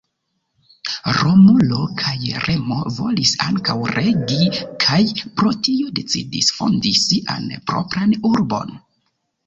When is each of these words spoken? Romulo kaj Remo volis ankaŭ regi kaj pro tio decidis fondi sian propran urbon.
Romulo 1.17 1.81
kaj 1.99 2.13
Remo 2.45 2.79
volis 2.97 3.35
ankaŭ 3.49 3.77
regi 3.99 4.49
kaj 4.87 5.01
pro 5.29 5.55
tio 5.69 5.95
decidis 6.03 6.53
fondi 6.61 6.99
sian 7.07 7.51
propran 7.73 8.21
urbon. 8.37 8.79